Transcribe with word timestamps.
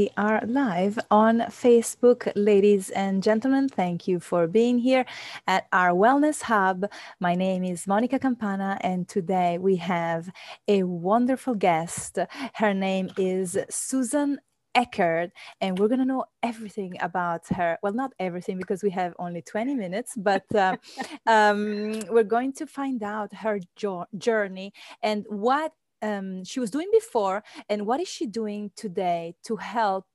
We 0.00 0.10
are 0.16 0.40
live 0.46 0.96
on 1.10 1.40
Facebook. 1.50 2.30
Ladies 2.36 2.90
and 2.90 3.20
gentlemen, 3.20 3.68
thank 3.68 4.06
you 4.06 4.20
for 4.20 4.46
being 4.46 4.78
here 4.78 5.04
at 5.48 5.66
our 5.72 5.90
Wellness 5.90 6.40
Hub. 6.42 6.88
My 7.18 7.34
name 7.34 7.64
is 7.64 7.84
Monica 7.84 8.20
Campana, 8.20 8.78
and 8.82 9.08
today 9.08 9.58
we 9.58 9.74
have 9.74 10.30
a 10.68 10.84
wonderful 10.84 11.56
guest. 11.56 12.20
Her 12.54 12.72
name 12.74 13.10
is 13.18 13.58
Susan 13.70 14.38
Eckert, 14.76 15.32
and 15.60 15.76
we're 15.76 15.88
going 15.88 15.98
to 15.98 16.04
know 16.04 16.26
everything 16.44 16.94
about 17.00 17.48
her. 17.48 17.76
Well, 17.82 17.92
not 17.92 18.12
everything 18.20 18.56
because 18.56 18.84
we 18.84 18.90
have 18.90 19.14
only 19.18 19.42
20 19.42 19.74
minutes, 19.74 20.14
but 20.16 20.44
uh, 20.54 20.76
um, 21.26 22.04
we're 22.08 22.22
going 22.22 22.52
to 22.52 22.68
find 22.68 23.02
out 23.02 23.34
her 23.34 23.58
jo- 23.74 24.06
journey 24.16 24.72
and 25.02 25.26
what 25.28 25.72
um, 26.02 26.44
she 26.44 26.60
was 26.60 26.70
doing 26.70 26.88
before 26.92 27.42
and 27.68 27.86
what 27.86 28.00
is 28.00 28.08
she 28.08 28.26
doing 28.26 28.70
today 28.76 29.34
to 29.44 29.56
help 29.56 30.06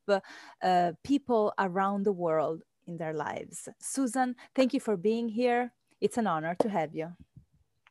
uh, 0.61 0.91
people 1.03 1.53
around 1.59 2.03
the 2.03 2.11
world 2.11 2.63
in 2.87 2.97
their 2.97 3.13
lives. 3.13 3.69
Susan, 3.79 4.35
thank 4.55 4.73
you 4.73 4.79
for 4.79 4.97
being 4.97 5.29
here. 5.29 5.73
It's 6.01 6.17
an 6.17 6.27
honor 6.27 6.55
to 6.61 6.69
have 6.69 6.93
you. 6.93 7.13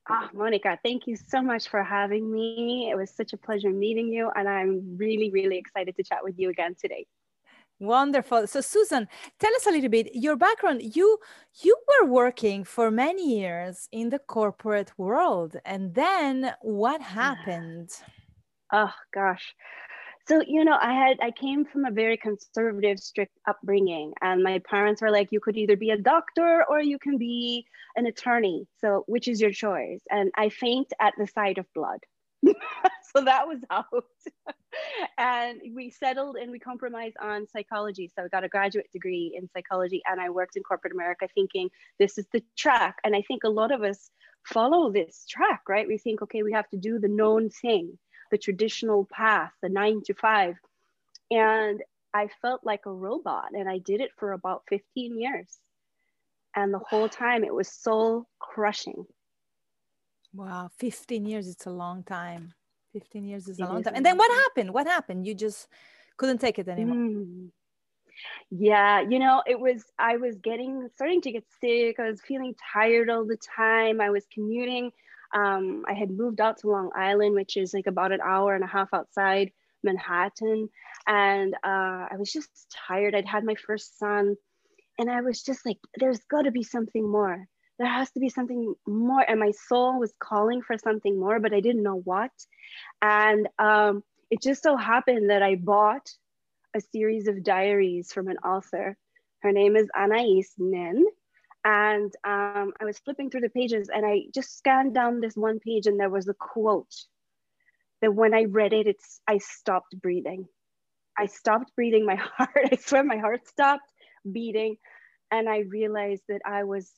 Ah, 0.09 0.29
oh, 0.29 0.37
Monica, 0.37 0.79
thank 0.83 1.07
you 1.07 1.17
so 1.17 1.41
much 1.41 1.69
for 1.69 1.83
having 1.83 2.31
me. 2.31 2.91
It 2.91 2.97
was 2.97 3.11
such 3.11 3.33
a 3.33 3.37
pleasure 3.37 3.71
meeting 3.71 4.09
you, 4.09 4.31
and 4.35 4.49
I'm 4.49 4.97
really, 4.97 5.31
really 5.31 5.57
excited 5.57 5.95
to 5.97 6.03
chat 6.03 6.19
with 6.25 6.35
you 6.39 6.51
again 6.51 6.75
today. 6.79 7.07
Wonderful. 7.83 8.47
So 8.47 8.61
Susan, 8.61 9.09
tell 9.41 9.53
us 9.57 9.67
a 9.67 9.73
little 9.73 9.91
bit 9.91 10.15
your 10.15 10.37
background. 10.37 10.83
You 10.95 11.19
you 11.65 11.77
were 11.89 12.07
working 12.07 12.63
for 12.63 12.93
many 12.93 13.41
years 13.41 13.89
in 13.91 14.11
the 14.11 14.21
corporate 14.21 14.93
world 14.97 15.57
and 15.65 15.93
then 15.93 16.55
what 16.61 17.01
happened? 17.01 17.91
Oh 18.73 18.95
gosh. 19.13 19.57
So 20.29 20.43
you 20.47 20.65
know, 20.65 20.79
I 20.81 20.93
had 20.93 21.17
I 21.21 21.33
came 21.33 21.65
from 21.65 21.85
a 21.85 21.91
very 21.91 22.17
conservative, 22.17 23.01
strict 23.01 23.37
upbringing 23.49 24.13
and 24.21 24.45
my 24.45 24.61
parents 24.61 25.03
were 25.03 25.11
like 25.11 25.33
you 25.33 25.41
could 25.41 25.57
either 25.57 25.77
be 25.77 25.91
a 25.91 25.99
doctor 25.99 26.65
or 26.71 26.81
you 26.81 27.01
can 27.01 27.19
be 27.19 27.67
an 27.97 28.07
attorney. 28.07 28.69
So 28.81 29.03
which 29.09 29.27
is 29.27 29.41
your 29.41 29.51
choice? 29.51 30.03
And 30.09 30.31
I 30.37 30.51
faint 30.51 30.93
at 31.01 31.15
the 31.19 31.27
sight 31.27 31.59
of 31.59 31.67
blood. 31.75 31.99
so 33.15 33.25
that 33.25 33.47
was 33.47 33.61
out. 33.71 34.05
and 35.19 35.61
we 35.75 35.91
settled 35.91 36.37
and 36.37 36.51
we 36.51 36.59
compromised 36.59 37.17
on 37.21 37.47
psychology. 37.49 38.11
So 38.15 38.25
I 38.25 38.29
got 38.29 38.45
a 38.45 38.49
graduate 38.49 38.91
degree 38.93 39.37
in 39.37 39.49
psychology 39.51 40.03
and 40.07 40.21
I 40.21 40.31
worked 40.31 40.57
in 40.57 40.63
corporate 40.63 40.93
America 40.93 41.29
thinking 41.35 41.71
this 41.99 42.19
is 42.19 42.27
the 42.33 42.43
track. 42.57 42.97
And 43.05 43.15
I 43.15 43.23
think 43.23 43.45
a 43.45 43.51
lot 43.51 43.73
of 43.73 43.83
us 43.83 44.11
follow 44.45 44.91
this 44.91 45.25
track, 45.29 45.63
right? 45.69 45.87
We 45.87 45.99
think, 45.99 46.23
okay, 46.23 46.43
we 46.43 46.53
have 46.53 46.69
to 46.71 46.77
do 46.77 46.99
the 46.99 47.09
known 47.09 47.51
thing, 47.51 47.99
the 48.31 48.39
traditional 48.39 49.07
path, 49.13 49.53
the 49.63 49.69
nine 49.69 50.03
to 50.07 50.15
five. 50.15 50.57
And 51.31 51.83
I 52.15 52.29
felt 52.43 52.61
like 52.65 52.87
a 52.87 52.93
robot 52.93 53.51
and 53.55 53.69
I 53.69 53.79
did 53.79 54.01
it 54.01 54.11
for 54.17 54.33
about 54.33 54.65
15 54.69 55.19
years. 55.21 55.59
And 56.55 56.75
the 56.75 56.81
whole 56.81 57.09
time 57.09 57.45
it 57.45 57.55
was 57.55 57.73
soul 57.73 58.27
crushing 58.39 59.07
Wow, 60.35 60.71
15 60.79 61.27
years, 61.27 61.49
it's 61.49 61.67
a 61.67 61.71
long 61.71 62.03
time. 62.05 62.55
15 62.93 63.25
years 63.25 63.49
is 63.49 63.59
a 63.59 63.65
long 63.65 63.83
time. 63.83 63.95
And 63.97 64.05
then 64.05 64.17
what 64.17 64.31
happened? 64.31 64.73
What 64.73 64.87
happened? 64.87 65.27
You 65.27 65.35
just 65.35 65.69
couldn't 66.17 66.39
take 66.39 66.59
it 66.59 66.69
anymore. 66.69 66.97
Mm. 66.97 67.49
Yeah, 68.51 69.01
you 69.01 69.19
know, 69.19 69.43
it 69.47 69.59
was, 69.59 69.85
I 69.99 70.17
was 70.17 70.37
getting, 70.39 70.89
starting 70.95 71.21
to 71.23 71.33
get 71.33 71.45
sick. 71.61 71.99
I 71.99 72.11
was 72.11 72.21
feeling 72.21 72.55
tired 72.73 73.11
all 73.11 73.27
the 73.27 73.39
time. 73.57 74.01
I 74.01 74.11
was 74.11 74.27
commuting. 74.33 74.93
Um, 75.35 75.85
I 75.89 75.95
had 75.95 76.11
moved 76.11 76.41
out 76.41 76.59
to 76.59 76.69
Long 76.69 76.91
Island, 76.95 77.35
which 77.35 77.57
is 77.57 77.73
like 77.73 77.87
about 77.87 78.13
an 78.13 78.21
hour 78.23 78.55
and 78.55 78.63
a 78.63 78.67
half 78.67 78.93
outside 78.93 79.51
Manhattan. 79.83 80.69
And 81.07 81.55
uh, 81.65 82.07
I 82.11 82.17
was 82.19 82.31
just 82.33 82.51
tired. 82.87 83.15
I'd 83.15 83.27
had 83.27 83.45
my 83.45 83.55
first 83.55 83.99
son. 83.99 84.37
And 84.99 85.11
I 85.11 85.23
was 85.23 85.43
just 85.43 85.65
like, 85.65 85.79
there's 85.97 86.21
got 86.31 86.43
to 86.43 86.51
be 86.51 86.63
something 86.63 87.11
more 87.11 87.49
there 87.79 87.89
has 87.89 88.11
to 88.13 88.21
be 88.21 88.29
something 88.29 88.75
more 88.87 89.21
and 89.21 89.41
my 89.41 89.53
soul 89.69 89.99
was 89.99 90.13
calling 90.19 90.63
for 90.63 90.77
something 90.79 91.19
more 91.19 91.41
but 91.41 91.53
i 91.53 91.61
didn't 91.61 91.83
know 91.83 92.01
what. 92.05 92.31
And 93.01 93.49
um, 93.59 94.03
it 94.31 94.43
just 94.43 94.63
so 94.63 94.77
happened 94.77 95.31
that 95.31 95.43
i 95.43 95.55
bought 95.57 96.09
a 96.75 96.81
series 96.81 97.29
of 97.29 97.45
diaries 97.45 98.13
from 98.13 98.29
an 98.29 98.39
author. 98.39 98.97
Her 99.41 99.53
name 99.53 99.77
is 99.77 99.89
anais 99.95 100.49
nin 100.59 101.05
and 101.65 102.13
um, 102.25 102.73
i 102.81 102.85
was 102.85 102.99
flipping 102.99 103.31
through 103.31 103.41
the 103.41 103.49
pages 103.49 103.89
and 103.93 104.05
i 104.05 104.23
just 104.35 104.57
scanned 104.57 104.95
down 104.95 105.21
this 105.21 105.37
one 105.37 105.61
page 105.61 105.87
and 105.87 105.99
there 105.99 106.11
was 106.11 106.29
a 106.29 106.35
quote 106.35 106.93
that 108.01 108.13
when 108.13 108.35
i 108.35 108.45
read 108.45 108.73
it 108.73 108.87
it's 108.87 109.21
i 109.29 109.39
stopped 109.39 109.95
breathing. 110.01 110.47
I 111.19 111.27
stopped 111.27 111.75
breathing 111.77 112.07
my 112.07 112.15
heart. 112.37 112.69
I 112.73 112.77
swear 112.77 113.05
my 113.05 113.19
heart 113.19 113.47
stopped 113.47 113.91
beating. 114.31 114.77
And 115.31 115.49
i 115.49 115.61
realized 115.61 116.23
that 116.29 116.41
i 116.45 116.65
was 116.65 116.91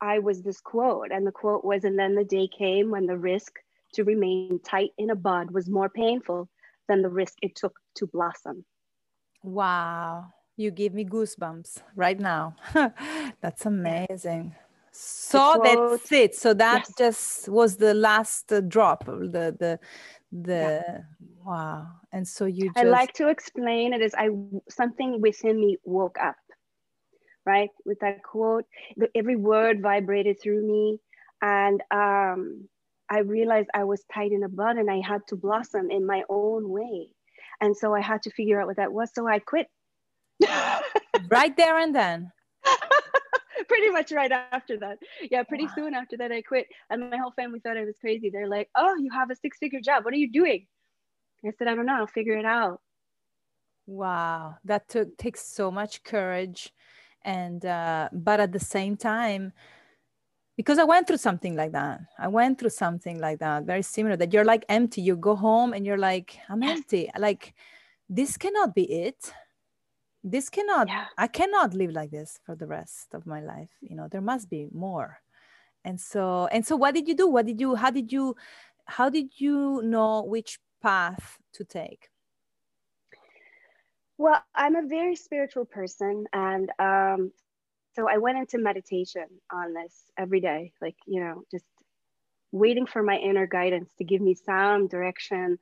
I 0.00 0.18
was 0.18 0.42
this 0.42 0.60
quote, 0.60 1.10
and 1.10 1.26
the 1.26 1.32
quote 1.32 1.64
was, 1.64 1.84
and 1.84 1.98
then 1.98 2.14
the 2.14 2.24
day 2.24 2.48
came 2.48 2.90
when 2.90 3.06
the 3.06 3.18
risk 3.18 3.58
to 3.94 4.04
remain 4.04 4.60
tight 4.64 4.90
in 4.98 5.10
a 5.10 5.14
bud 5.14 5.50
was 5.50 5.68
more 5.68 5.88
painful 5.88 6.48
than 6.88 7.02
the 7.02 7.08
risk 7.08 7.34
it 7.42 7.54
took 7.54 7.78
to 7.96 8.06
blossom. 8.06 8.64
Wow, 9.42 10.26
you 10.56 10.70
give 10.70 10.94
me 10.94 11.04
goosebumps 11.04 11.82
right 11.94 12.18
now. 12.18 12.56
that's 13.40 13.66
amazing. 13.66 14.54
So 14.92 15.60
quote, 15.60 16.00
that's 16.00 16.12
it. 16.12 16.34
So 16.34 16.54
that 16.54 16.84
yes. 16.88 16.94
just 16.96 17.48
was 17.48 17.76
the 17.76 17.92
last 17.92 18.50
uh, 18.50 18.62
drop. 18.62 19.04
The 19.04 19.54
the 19.58 19.78
the 20.32 20.82
yeah. 20.82 20.98
wow. 21.44 21.86
And 22.12 22.26
so 22.26 22.46
you. 22.46 22.72
Just... 22.72 22.78
I 22.78 22.84
like 22.84 23.12
to 23.14 23.28
explain 23.28 23.92
it 23.92 24.00
as 24.00 24.14
I 24.14 24.30
something 24.70 25.20
within 25.20 25.60
me 25.60 25.76
woke 25.84 26.16
up 26.18 26.36
right? 27.46 27.70
With 27.84 28.00
that 28.00 28.22
quote, 28.22 28.64
the, 28.96 29.08
every 29.14 29.36
word 29.36 29.80
vibrated 29.80 30.38
through 30.42 30.66
me. 30.66 30.98
And 31.40 31.80
um, 31.90 32.68
I 33.08 33.20
realized 33.20 33.68
I 33.72 33.84
was 33.84 34.04
tied 34.12 34.32
in 34.32 34.42
a 34.42 34.48
bud 34.48 34.76
and 34.76 34.90
I 34.90 35.00
had 35.00 35.22
to 35.28 35.36
blossom 35.36 35.90
in 35.90 36.04
my 36.04 36.24
own 36.28 36.68
way. 36.68 37.08
And 37.60 37.76
so 37.76 37.94
I 37.94 38.00
had 38.00 38.22
to 38.22 38.30
figure 38.30 38.60
out 38.60 38.66
what 38.66 38.76
that 38.76 38.92
was. 38.92 39.10
So 39.14 39.26
I 39.26 39.38
quit. 39.38 39.68
right 41.30 41.56
there 41.56 41.78
and 41.78 41.94
then. 41.94 42.32
pretty 43.68 43.90
much 43.90 44.12
right 44.12 44.32
after 44.52 44.76
that. 44.78 44.98
Yeah, 45.30 45.42
pretty 45.44 45.66
wow. 45.66 45.72
soon 45.74 45.94
after 45.94 46.16
that, 46.18 46.32
I 46.32 46.42
quit. 46.42 46.66
And 46.90 47.08
my 47.10 47.16
whole 47.16 47.32
family 47.32 47.60
thought 47.60 47.76
I 47.76 47.84
was 47.84 47.96
crazy. 48.00 48.30
They're 48.30 48.48
like, 48.48 48.68
oh, 48.76 48.96
you 48.96 49.10
have 49.12 49.30
a 49.30 49.36
six 49.36 49.58
figure 49.58 49.80
job. 49.80 50.04
What 50.04 50.14
are 50.14 50.18
you 50.18 50.30
doing? 50.30 50.66
I 51.44 51.52
said, 51.58 51.68
I 51.68 51.74
don't 51.74 51.86
know. 51.86 51.96
I'll 51.96 52.06
figure 52.06 52.36
it 52.36 52.44
out. 52.44 52.80
Wow. 53.86 54.56
That 54.64 54.88
took 54.88 55.16
takes 55.16 55.46
so 55.46 55.70
much 55.70 56.02
courage 56.02 56.72
and 57.26 57.66
uh, 57.66 58.08
but 58.12 58.40
at 58.40 58.52
the 58.52 58.60
same 58.60 58.96
time 58.96 59.52
because 60.56 60.78
i 60.78 60.84
went 60.84 61.06
through 61.06 61.18
something 61.18 61.54
like 61.56 61.72
that 61.72 62.00
i 62.18 62.28
went 62.28 62.58
through 62.58 62.70
something 62.70 63.18
like 63.20 63.38
that 63.40 63.64
very 63.64 63.82
similar 63.82 64.16
that 64.16 64.32
you're 64.32 64.44
like 64.44 64.64
empty. 64.70 65.02
You 65.02 65.16
go 65.16 65.34
home 65.34 65.74
and 65.74 65.84
you're 65.84 65.98
like 65.98 66.38
i'm 66.48 66.62
empty. 66.62 67.10
Like 67.18 67.52
this 68.08 68.36
cannot 68.36 68.74
be 68.74 68.84
it. 68.84 69.32
This 70.22 70.48
cannot 70.48 70.88
yeah. 70.88 71.06
i 71.18 71.26
cannot 71.26 71.74
live 71.74 71.90
like 71.90 72.10
this 72.10 72.38
for 72.46 72.54
the 72.54 72.66
rest 72.66 73.12
of 73.12 73.26
my 73.26 73.42
life. 73.42 73.70
You 73.82 73.96
know 73.96 74.08
there 74.08 74.22
must 74.22 74.48
be 74.48 74.68
more. 74.72 75.18
And 75.84 76.00
so 76.00 76.48
and 76.52 76.64
so 76.64 76.76
what 76.76 76.94
did 76.94 77.06
you 77.08 77.14
do? 77.14 77.28
What 77.28 77.46
did 77.46 77.60
you 77.60 77.74
how 77.74 77.90
did 77.90 78.12
you 78.12 78.36
how 78.86 79.10
did 79.10 79.40
you 79.40 79.82
know 79.82 80.22
which 80.22 80.58
path 80.80 81.38
to 81.54 81.64
take 81.64 82.08
well, 84.18 84.42
I'm 84.54 84.76
a 84.76 84.86
very 84.86 85.16
spiritual 85.16 85.64
person. 85.64 86.26
And 86.32 86.70
um, 86.78 87.32
so 87.94 88.08
I 88.08 88.18
went 88.18 88.38
into 88.38 88.58
meditation 88.58 89.26
on 89.52 89.74
this 89.74 89.94
every 90.18 90.40
day, 90.40 90.72
like, 90.80 90.96
you 91.06 91.20
know, 91.20 91.42
just 91.50 91.64
waiting 92.52 92.86
for 92.86 93.02
my 93.02 93.16
inner 93.16 93.46
guidance 93.46 93.90
to 93.98 94.04
give 94.04 94.20
me 94.20 94.34
some 94.34 94.88
direction. 94.88 95.58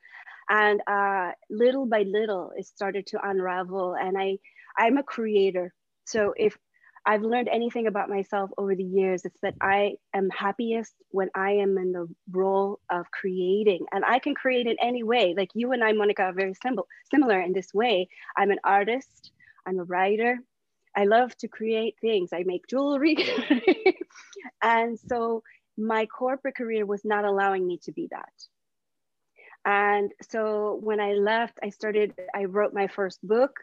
And 0.49 0.81
uh, 0.87 1.33
little 1.51 1.87
by 1.87 2.03
little, 2.03 2.53
it 2.56 2.67
started 2.67 3.06
to 3.09 3.27
unravel. 3.27 3.95
And 3.95 4.17
I, 4.19 4.39
I'm 4.77 4.99
a 4.99 5.03
creator. 5.03 5.73
So 6.05 6.35
if 6.37 6.57
I've 7.06 7.23
learned 7.23 7.49
anything 7.49 7.87
about 7.87 8.09
myself 8.09 8.51
over 8.56 8.75
the 8.75 8.85
years, 8.85 9.25
it's 9.25 9.39
that 9.43 9.55
I 9.61 9.97
am 10.15 10.31
happiest 10.31 10.95
when 11.11 11.29
I 11.35 11.53
am 11.53 11.77
in 11.77 11.93
the 11.93 12.09
role 12.31 12.81
of 12.91 13.11
creating. 13.11 13.87
And 13.93 14.05
I 14.05 14.19
can 14.19 14.35
create 14.35 14.67
in 14.67 14.77
any 14.81 15.03
way. 15.03 15.35
Like 15.37 15.51
you 15.55 15.73
and 15.73 15.85
I, 15.85 15.93
Monica, 15.93 16.23
are 16.23 16.33
very 16.33 16.55
simple, 16.55 16.87
similar 17.11 17.41
in 17.41 17.53
this 17.53 17.75
way. 17.75 18.09
I'm 18.37 18.51
an 18.51 18.59
artist, 18.65 19.33
I'm 19.67 19.79
a 19.79 19.85
writer. 19.85 20.39
I 20.97 21.05
love 21.05 21.37
to 21.39 21.49
create 21.49 21.97
things. 22.01 22.31
I 22.33 22.45
make 22.45 22.69
jewelry. 22.69 23.17
and 24.62 24.99
so 25.09 25.43
my 25.77 26.07
corporate 26.07 26.57
career 26.57 26.87
was 26.87 27.05
not 27.05 27.25
allowing 27.25 27.67
me 27.67 27.79
to 27.85 27.93
be 27.93 28.09
that. 28.12 28.33
And 29.67 30.12
so 30.31 30.79
when 30.83 31.00
I 31.00 31.15
left, 31.15 31.59
I 31.62 31.71
started, 31.71 32.15
I 32.35 32.45
wrote 32.45 32.73
my 32.73 32.87
first 32.87 33.19
book 33.27 33.59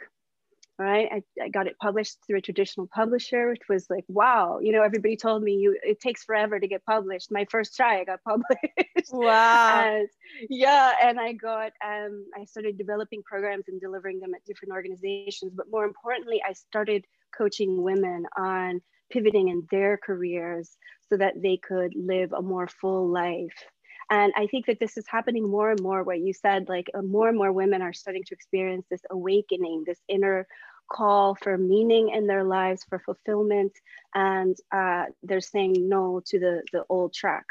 right? 0.81 1.07
I, 1.11 1.43
I 1.43 1.49
got 1.49 1.67
it 1.67 1.77
published 1.79 2.17
through 2.25 2.39
a 2.39 2.41
traditional 2.41 2.87
publisher 2.87 3.49
which 3.49 3.61
was 3.69 3.89
like 3.89 4.03
wow 4.07 4.59
you 4.61 4.71
know 4.71 4.81
everybody 4.81 5.15
told 5.15 5.43
me 5.43 5.53
you 5.53 5.77
it 5.83 5.99
takes 5.99 6.23
forever 6.23 6.59
to 6.59 6.67
get 6.67 6.85
published. 6.85 7.31
My 7.31 7.45
first 7.49 7.75
try 7.75 8.01
i 8.01 8.03
got 8.03 8.23
published. 8.27 9.11
Wow. 9.11 9.83
And 9.85 10.09
yeah 10.49 10.93
and 11.03 11.19
i 11.19 11.33
got 11.33 11.71
um 11.85 12.25
i 12.39 12.45
started 12.45 12.77
developing 12.77 13.21
programs 13.23 13.65
and 13.67 13.79
delivering 13.79 14.19
them 14.19 14.33
at 14.33 14.43
different 14.45 14.73
organizations. 14.73 15.53
But 15.55 15.67
more 15.69 15.85
importantly 15.85 16.41
i 16.47 16.53
started 16.53 17.05
coaching 17.37 17.81
women 17.81 18.25
on 18.37 18.81
pivoting 19.11 19.49
in 19.49 19.67
their 19.69 19.97
careers 19.97 20.77
so 21.09 21.17
that 21.17 21.41
they 21.41 21.57
could 21.57 21.93
live 21.95 22.31
a 22.33 22.41
more 22.41 22.67
full 22.67 23.07
life. 23.07 23.65
And 24.11 24.33
I 24.35 24.47
think 24.47 24.65
that 24.65 24.79
this 24.79 24.97
is 24.97 25.05
happening 25.07 25.49
more 25.49 25.71
and 25.71 25.81
more, 25.81 26.03
what 26.03 26.19
you 26.19 26.33
said, 26.33 26.67
like 26.67 26.89
uh, 26.93 27.01
more 27.01 27.29
and 27.29 27.37
more 27.37 27.53
women 27.53 27.81
are 27.81 27.93
starting 27.93 28.23
to 28.25 28.35
experience 28.35 28.85
this 28.91 29.01
awakening, 29.09 29.83
this 29.85 29.99
inner 30.09 30.45
call 30.91 31.35
for 31.35 31.57
meaning 31.57 32.09
in 32.09 32.27
their 32.27 32.43
lives, 32.43 32.83
for 32.87 32.99
fulfillment, 32.99 33.73
and 34.13 34.55
uh, 34.71 35.05
they're 35.23 35.41
saying 35.41 35.73
no 35.77 36.21
to 36.25 36.39
the, 36.39 36.61
the 36.73 36.83
old 36.89 37.13
track. 37.13 37.45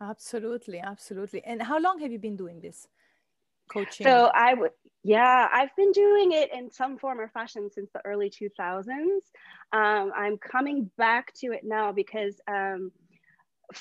Absolutely, 0.00 0.80
absolutely. 0.80 1.42
And 1.44 1.62
how 1.62 1.78
long 1.80 2.00
have 2.00 2.12
you 2.12 2.18
been 2.18 2.36
doing 2.36 2.60
this 2.60 2.86
coaching? 3.72 4.04
So 4.04 4.30
I 4.34 4.54
would, 4.54 4.70
yeah, 5.02 5.48
I've 5.52 5.74
been 5.76 5.92
doing 5.92 6.32
it 6.32 6.52
in 6.52 6.70
some 6.70 6.98
form 6.98 7.20
or 7.20 7.28
fashion 7.28 7.70
since 7.70 7.90
the 7.92 8.00
early 8.04 8.30
2000s. 8.30 8.88
Um, 9.72 10.12
I'm 10.16 10.38
coming 10.38 10.90
back 10.96 11.32
to 11.40 11.52
it 11.52 11.62
now 11.64 11.92
because 11.92 12.40
um, 12.48 12.92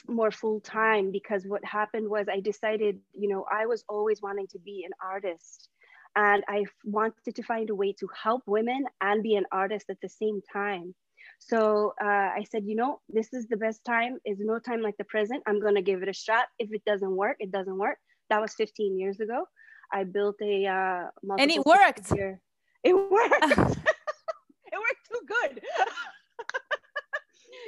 more 0.08 0.32
full 0.32 0.60
time 0.60 1.12
because 1.12 1.46
what 1.46 1.64
happened 1.64 2.10
was 2.10 2.28
I 2.28 2.40
decided, 2.40 3.00
you 3.14 3.30
know, 3.30 3.46
I 3.52 3.66
was 3.66 3.84
always 3.88 4.22
wanting 4.22 4.48
to 4.48 4.60
be 4.60 4.86
an 4.86 4.92
artist 5.02 5.70
and 6.18 6.44
I 6.50 6.66
wanted 6.84 7.36
to 7.36 7.44
find 7.44 7.70
a 7.70 7.76
way 7.76 7.94
to 8.00 8.10
help 8.24 8.42
women 8.48 8.86
and 9.02 9.22
be 9.22 9.36
an 9.36 9.46
artist 9.52 9.86
at 9.90 10.02
the 10.02 10.10
same 10.10 10.42
time. 10.52 10.96
So 11.38 11.94
uh, 12.04 12.30
I 12.40 12.44
said, 12.50 12.64
you 12.66 12.76
know, 12.76 13.02
this 13.08 13.32
is 13.34 13.46
the 13.48 13.58
best 13.58 13.86
time. 13.86 14.18
Is 14.26 14.40
no 14.40 14.58
time 14.58 14.82
like 14.82 14.98
the 14.98 15.04
present. 15.04 15.44
I'm 15.46 15.62
gonna 15.62 15.84
give 15.84 16.02
it 16.02 16.10
a 16.10 16.14
shot. 16.14 16.48
If 16.58 16.74
it 16.74 16.84
doesn't 16.86 17.16
work, 17.16 17.38
it 17.40 17.52
doesn't 17.52 17.78
work. 17.78 18.00
That 18.32 18.42
was 18.42 18.54
15 18.56 18.98
years 18.98 19.20
ago. 19.20 19.46
I 19.94 20.04
built 20.04 20.38
a 20.42 20.66
uh, 20.66 21.36
and 21.38 21.52
it 21.52 21.66
worked. 21.66 22.12
Year. 22.16 22.42
It 22.84 22.94
worked. 22.94 23.34
it 24.74 24.78
worked 24.86 25.04
too 25.10 25.22
good 25.28 25.62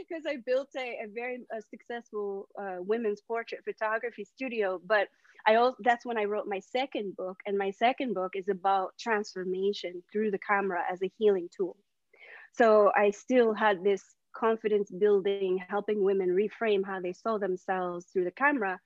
because 0.08 0.24
I 0.28 0.38
built 0.46 0.70
a, 0.78 1.00
a 1.04 1.08
very 1.14 1.40
a 1.52 1.62
successful 1.62 2.48
uh, 2.60 2.78
women's 2.80 3.22
portrait 3.22 3.62
photography 3.64 4.24
studio. 4.24 4.82
But 4.86 5.08
I 5.48 5.56
also 5.56 5.78
that's 5.84 6.06
when 6.06 6.18
I 6.18 6.26
wrote 6.26 6.48
my 6.48 6.60
second 6.60 7.16
book, 7.16 7.38
and 7.46 7.58
my 7.58 7.72
second 7.72 8.14
book 8.14 8.34
is 8.36 8.50
about 8.50 8.94
transformation 9.00 10.04
through 10.12 10.32
the 10.32 10.40
camera 10.40 10.84
as 10.92 11.02
a 11.02 11.12
healing 11.18 11.50
tool. 11.56 11.78
So 12.54 12.92
I 12.96 13.12
still 13.12 13.54
had 13.54 13.84
this 13.84 14.04
confidence 14.36 14.92
building, 14.92 15.60
helping 15.70 16.04
women 16.04 16.30
reframe 16.30 16.86
how 16.86 17.00
they 17.00 17.14
saw 17.14 17.38
themselves 17.38 18.06
through 18.12 18.26
the 18.26 18.32
camera 18.32 18.80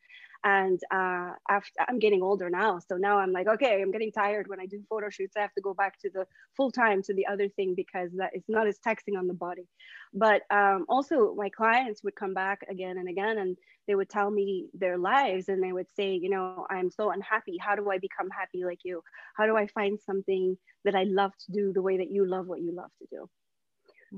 and 0.44 0.80
uh, 0.92 1.32
after 1.50 1.72
i'm 1.88 2.00
getting 2.00 2.22
older 2.22 2.50
now 2.50 2.80
so 2.80 2.96
now 2.98 3.18
i'm 3.18 3.32
like 3.32 3.48
okay 3.48 3.82
i'm 3.82 3.92
getting 3.92 4.12
tired 4.12 4.48
when 4.48 4.60
i 4.60 4.66
do 4.66 4.82
photo 4.90 5.10
shoots. 5.10 5.36
I 5.38 5.42
have 5.42 5.54
to 5.54 5.62
go 5.62 5.74
back 5.74 6.00
to 6.00 6.10
the 6.10 6.26
full 6.56 6.72
time 6.72 7.02
to 7.04 7.14
the 7.14 7.26
other 7.28 7.50
thing 7.50 7.74
because 7.76 8.12
that 8.18 8.32
it's 8.34 8.50
not 8.50 8.68
as 8.68 8.80
taxing 8.80 9.16
on 9.16 9.28
the 9.28 9.34
body. 9.34 9.68
But 10.14 10.44
um, 10.52 10.86
also 10.90 11.34
my 11.36 11.50
clients 11.50 12.04
would 12.04 12.16
come 12.16 12.34
back 12.34 12.62
again 12.70 12.98
and 12.98 13.10
again 13.10 13.38
and 13.38 13.58
they 13.88 13.96
would 13.96 14.10
tell 14.10 14.30
me 14.30 14.68
their 14.74 14.98
lives 14.98 15.50
and 15.50 15.62
they 15.62 15.74
would 15.74 15.90
say 15.96 16.14
you 16.14 16.30
know 16.30 16.66
i'm 16.70 16.90
so 16.90 17.12
unhappy. 17.12 17.58
How 17.60 17.76
do 17.76 17.90
i 17.90 17.98
become 17.98 18.30
happy 18.30 18.64
like 18.64 18.80
you? 18.84 19.02
How 19.36 19.46
do 19.46 19.56
i 19.56 19.68
find 19.68 20.00
something 20.00 20.58
that 20.86 20.96
i 20.96 21.04
love 21.04 21.32
to 21.46 21.52
do 21.52 21.74
the 21.74 21.82
way 21.82 21.98
that 21.98 22.12
you 22.12 22.26
love 22.26 22.48
what 22.48 22.62
you 22.62 22.74
love 22.76 22.92
to 23.00 23.08
do? 23.10 23.30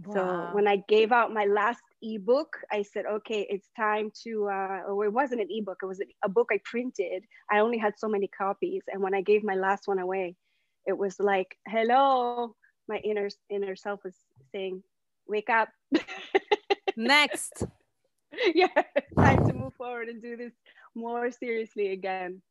Wow. 0.04 0.13
So 0.13 0.56
when 0.56 0.68
I 0.68 0.83
gave 0.89 1.13
out 1.13 1.33
my 1.33 1.45
last 1.45 1.80
ebook, 2.06 2.57
I 2.72 2.84
said, 2.84 3.06
okay, 3.06 3.48
it's 3.50 3.69
time 3.75 4.12
to, 4.24 4.48
uh, 4.50 4.81
or 4.88 5.06
it 5.06 5.13
wasn't 5.13 5.42
an 5.42 5.48
ebook, 5.50 5.80
it 5.81 5.88
was 5.88 6.02
a 6.24 6.30
book 6.30 6.50
I 6.52 6.60
printed. 6.63 7.24
I 7.52 7.60
only 7.60 7.78
had 7.78 7.94
so 7.98 8.07
many 8.07 8.28
copies. 8.28 8.84
And 8.88 9.02
when 9.02 9.16
I 9.16 9.22
gave 9.22 9.44
my 9.44 9.56
last 9.56 9.88
one 9.88 10.00
away, 10.00 10.36
it 10.86 10.98
was 10.98 11.19
like, 11.19 11.57
hello, 11.68 12.56
my 12.88 12.98
inner, 12.98 13.30
inner 13.50 13.75
self 13.75 14.04
was 14.04 14.16
saying, 14.54 14.84
wake 15.28 15.50
up. 15.50 15.69
Next. 16.96 17.63
yeah, 18.54 18.68
time 19.18 19.48
to 19.48 19.54
move 19.54 19.74
forward 19.75 20.08
and 20.08 20.22
do 20.22 20.38
this 20.38 20.54
more 20.94 21.31
seriously 21.31 21.92
again. 21.92 22.42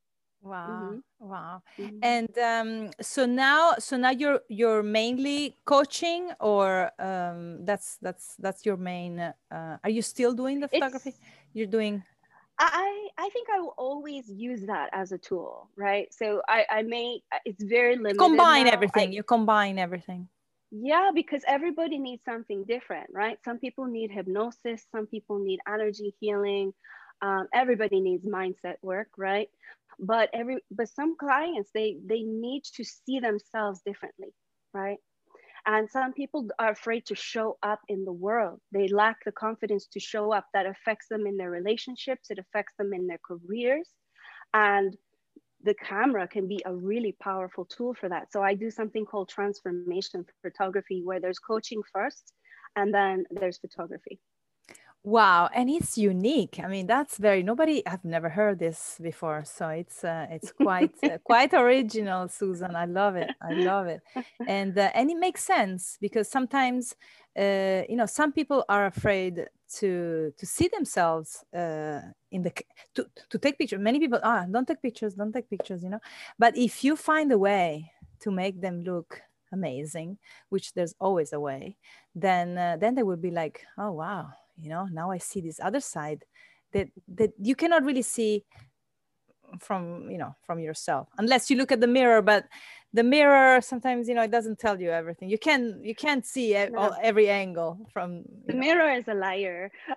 Wow, 0.44 0.90
mm-hmm. 0.92 1.26
wow. 1.26 1.62
Mm-hmm. 1.78 1.98
And 2.02 2.38
um, 2.38 2.90
so 3.00 3.24
now, 3.24 3.74
so 3.78 3.96
now 3.96 4.10
you're 4.10 4.40
you're 4.48 4.82
mainly 4.82 5.56
coaching, 5.64 6.30
or 6.38 6.90
um, 6.98 7.64
that's 7.64 7.96
that's 8.02 8.36
that's 8.38 8.66
your 8.66 8.76
main. 8.76 9.20
Uh, 9.20 9.78
are 9.82 9.90
you 9.90 10.02
still 10.02 10.34
doing 10.34 10.60
the 10.60 10.68
photography? 10.68 11.10
It's, 11.10 11.18
you're 11.54 11.66
doing. 11.66 12.02
I 12.58 13.08
I 13.16 13.28
think 13.30 13.48
I 13.48 13.58
will 13.60 13.74
always 13.78 14.28
use 14.28 14.66
that 14.66 14.90
as 14.92 15.12
a 15.12 15.18
tool, 15.18 15.70
right? 15.76 16.12
So 16.12 16.42
I 16.46 16.66
I 16.68 16.82
may 16.82 17.22
it's 17.46 17.64
very 17.64 17.96
limited. 17.96 18.18
Combine 18.18 18.66
now. 18.66 18.72
everything. 18.72 19.08
I, 19.08 19.12
you 19.12 19.22
combine 19.22 19.78
everything. 19.78 20.28
Yeah, 20.70 21.10
because 21.14 21.42
everybody 21.46 21.98
needs 21.98 22.22
something 22.24 22.64
different, 22.64 23.08
right? 23.12 23.38
Some 23.44 23.58
people 23.58 23.86
need 23.86 24.10
hypnosis. 24.10 24.84
Some 24.92 25.06
people 25.06 25.38
need 25.38 25.60
energy 25.66 26.14
healing. 26.20 26.74
Um, 27.22 27.46
everybody 27.54 28.00
needs 28.00 28.26
mindset 28.26 28.76
work, 28.82 29.08
right? 29.16 29.48
But 29.98 30.28
every 30.32 30.58
but 30.70 30.88
some 30.88 31.16
clients 31.16 31.70
they 31.74 31.96
they 32.06 32.22
need 32.22 32.62
to 32.74 32.84
see 32.84 33.20
themselves 33.20 33.80
differently 33.86 34.32
right? 34.74 34.98
And 35.66 35.88
some 35.90 36.12
people 36.12 36.48
are 36.58 36.72
afraid 36.72 37.06
to 37.06 37.14
show 37.14 37.56
up 37.62 37.80
in 37.88 38.04
the 38.04 38.12
world. 38.12 38.60
They 38.72 38.88
lack 38.88 39.24
the 39.24 39.32
confidence 39.32 39.86
to 39.92 40.00
show 40.00 40.30
up. 40.32 40.46
That 40.52 40.66
affects 40.66 41.08
them 41.08 41.26
in 41.26 41.38
their 41.38 41.50
relationships. 41.50 42.30
It 42.30 42.38
affects 42.38 42.74
them 42.78 42.92
in 42.92 43.06
their 43.06 43.20
careers. 43.24 43.88
And 44.52 44.94
the 45.62 45.74
camera 45.74 46.28
can 46.28 46.46
be 46.46 46.60
a 46.66 46.74
really 46.74 47.16
powerful 47.22 47.64
tool 47.64 47.94
for 47.94 48.10
that. 48.10 48.30
So 48.30 48.42
i 48.42 48.52
do 48.52 48.70
something 48.70 49.06
called 49.06 49.30
transformation 49.30 50.26
photography 50.42 51.00
where 51.02 51.20
there's 51.20 51.38
coaching 51.38 51.80
first 51.90 52.34
and 52.76 52.92
then 52.92 53.24
there's 53.30 53.56
photography 53.56 54.20
Wow, 55.06 55.50
and 55.54 55.68
it's 55.68 55.98
unique. 55.98 56.58
I 56.64 56.66
mean, 56.66 56.86
that's 56.86 57.18
very 57.18 57.42
nobody. 57.42 57.86
I've 57.86 58.06
never 58.06 58.30
heard 58.30 58.58
this 58.58 58.98
before, 59.02 59.44
so 59.44 59.68
it's 59.68 60.02
uh, 60.02 60.26
it's 60.30 60.50
quite 60.50 60.94
uh, 61.04 61.18
quite 61.24 61.52
original, 61.52 62.26
Susan. 62.28 62.74
I 62.74 62.86
love 62.86 63.14
it. 63.14 63.30
I 63.42 63.52
love 63.52 63.86
it, 63.86 64.00
and 64.48 64.78
uh, 64.78 64.90
and 64.94 65.10
it 65.10 65.18
makes 65.18 65.44
sense 65.44 65.98
because 66.00 66.30
sometimes, 66.30 66.94
uh, 67.38 67.82
you 67.86 67.96
know, 67.96 68.06
some 68.06 68.32
people 68.32 68.64
are 68.70 68.86
afraid 68.86 69.46
to 69.74 70.32
to 70.38 70.46
see 70.46 70.68
themselves 70.68 71.44
uh, 71.54 72.00
in 72.30 72.40
the 72.40 72.52
to 72.94 73.06
to 73.28 73.38
take 73.38 73.58
pictures. 73.58 73.80
Many 73.80 74.00
people 74.00 74.20
ah, 74.22 74.46
don't 74.50 74.66
take 74.66 74.80
pictures, 74.80 75.12
don't 75.12 75.34
take 75.34 75.50
pictures, 75.50 75.82
you 75.82 75.90
know. 75.90 76.00
But 76.38 76.56
if 76.56 76.82
you 76.82 76.96
find 76.96 77.30
a 77.30 77.36
way 77.38 77.92
to 78.20 78.30
make 78.30 78.62
them 78.62 78.82
look 78.84 79.20
amazing, 79.52 80.16
which 80.48 80.72
there's 80.72 80.94
always 80.98 81.34
a 81.34 81.40
way, 81.40 81.76
then 82.14 82.56
uh, 82.56 82.78
then 82.80 82.94
they 82.94 83.02
will 83.02 83.20
be 83.20 83.30
like, 83.30 83.66
oh 83.76 83.92
wow 83.92 84.32
you 84.60 84.68
know 84.68 84.86
now 84.92 85.10
i 85.10 85.18
see 85.18 85.40
this 85.40 85.60
other 85.62 85.80
side 85.80 86.24
that 86.72 86.88
that 87.08 87.32
you 87.40 87.54
cannot 87.54 87.84
really 87.84 88.02
see 88.02 88.44
from 89.60 90.10
you 90.10 90.18
know 90.18 90.34
from 90.44 90.58
yourself 90.58 91.08
unless 91.18 91.50
you 91.50 91.56
look 91.56 91.70
at 91.70 91.80
the 91.80 91.86
mirror 91.86 92.20
but 92.22 92.46
the 92.94 93.02
mirror 93.02 93.60
sometimes 93.60 94.08
you 94.08 94.14
know 94.14 94.22
it 94.22 94.30
doesn't 94.30 94.58
tell 94.58 94.80
you 94.80 94.90
everything. 94.90 95.28
You 95.28 95.38
can 95.38 95.80
you 95.82 95.96
can't 95.96 96.24
see 96.24 96.52
no. 96.52 96.94
every 97.02 97.28
angle 97.28 97.76
from 97.92 98.22
the 98.46 98.54
know. 98.54 98.60
mirror 98.60 98.90
is 98.92 99.08
a 99.08 99.14
liar. 99.14 99.70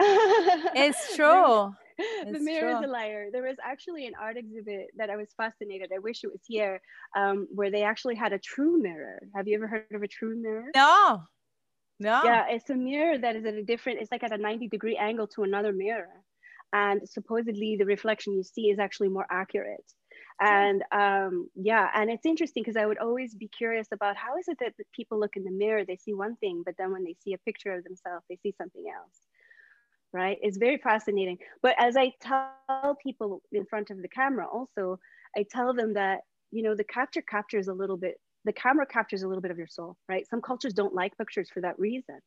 It's 0.76 1.02
true. 1.16 1.72
it's 2.00 2.32
the 2.32 2.44
mirror 2.44 2.72
true. 2.72 2.80
is 2.80 2.86
a 2.86 2.88
liar. 2.88 3.28
There 3.32 3.44
was 3.44 3.58
actually 3.64 4.08
an 4.08 4.14
art 4.20 4.36
exhibit 4.36 4.88
that 4.98 5.12
i 5.12 5.16
was 5.16 5.30
fascinated. 5.38 5.92
I 5.96 6.00
wish 6.00 6.24
it 6.24 6.32
was 6.32 6.42
here 6.46 6.82
um, 7.16 7.48
where 7.54 7.70
they 7.70 7.84
actually 7.84 8.16
had 8.16 8.34
a 8.34 8.40
true 8.40 8.82
mirror. 8.82 9.20
Have 9.36 9.48
you 9.48 9.56
ever 9.58 9.68
heard 9.68 9.94
of 9.94 10.02
a 10.02 10.08
true 10.08 10.36
mirror? 10.36 10.72
No 10.76 11.22
no. 12.00 12.22
Yeah, 12.24 12.46
it's 12.50 12.70
a 12.70 12.76
mirror 12.76 13.18
that 13.18 13.36
is 13.36 13.46
at 13.46 13.56
a 13.56 13.64
different, 13.64 14.00
it's 14.00 14.12
like 14.12 14.24
at 14.24 14.32
a 14.32 14.38
90 14.38 14.68
degree 14.68 14.98
angle 14.98 15.28
to 15.28 15.44
another 15.44 15.74
mirror. 15.74 16.24
And 16.74 17.08
supposedly 17.08 17.78
the 17.78 17.86
reflection 17.86 18.34
you 18.34 18.44
see 18.44 18.70
is 18.70 18.80
actually 18.80 19.10
more 19.10 19.26
accurate. 19.32 19.86
And 20.40 20.84
um, 20.92 21.50
yeah, 21.56 21.90
and 21.96 22.12
it's 22.12 22.26
interesting 22.26 22.62
because 22.64 22.78
I 22.78 22.86
would 22.86 23.00
always 23.00 23.34
be 23.34 23.48
curious 23.48 23.88
about 23.92 24.18
how 24.18 24.38
is 24.38 24.48
it 24.48 24.58
that 24.60 24.74
people 24.94 25.20
look 25.20 25.36
in 25.36 25.44
the 25.44 25.52
mirror, 25.52 25.84
they 25.86 25.96
see 25.98 26.14
one 26.14 26.36
thing, 26.36 26.62
but 26.64 26.76
then 26.78 26.92
when 26.92 27.04
they 27.04 27.16
see 27.24 27.34
a 27.34 27.40
picture 27.40 27.74
of 27.74 27.84
themselves, 27.84 28.26
they 28.30 28.38
see 28.44 28.54
something 28.58 28.86
else. 28.96 29.22
Right? 30.14 30.38
It's 30.42 30.58
very 30.58 30.78
fascinating. 30.78 31.38
But 31.62 31.76
as 31.80 31.98
I 31.98 32.14
tell 32.22 32.98
people 33.02 33.42
in 33.52 33.66
front 33.66 33.90
of 33.90 34.02
the 34.02 34.08
camera, 34.08 34.48
also, 34.48 35.00
I 35.36 35.46
tell 35.50 35.74
them 35.74 35.94
that, 35.94 36.22
you 36.52 36.64
know, 36.64 36.76
the 36.76 36.84
capture 36.84 37.22
captures 37.22 37.68
a 37.68 37.74
little 37.74 37.98
bit 37.98 38.20
the 38.48 38.54
camera 38.54 38.86
captures 38.86 39.24
a 39.24 39.28
little 39.28 39.42
bit 39.42 39.52
of 39.52 39.58
your 39.58 39.68
soul, 39.68 39.98
right? 40.08 40.28
Some 40.28 40.42
cultures 40.42 40.74
don't 40.74 40.96
like 40.96 41.18
pictures 41.18 41.50
for 41.54 41.62
that 41.62 41.78
reason. 41.78 42.20